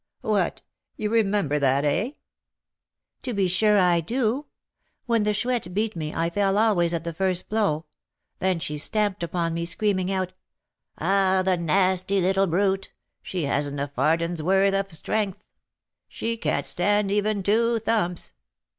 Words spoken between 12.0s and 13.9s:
little brute! she hasn't a